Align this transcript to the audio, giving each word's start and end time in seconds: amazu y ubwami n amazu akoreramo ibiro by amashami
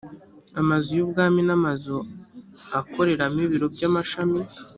amazu 0.61 0.87
y 0.97 1.01
ubwami 1.05 1.41
n 1.47 1.51
amazu 1.57 1.95
akoreramo 2.79 3.39
ibiro 3.45 3.65
by 3.75 3.81
amashami 3.89 4.39